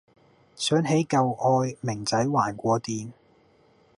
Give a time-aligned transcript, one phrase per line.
[0.55, 3.11] 想起舊愛明仔還過電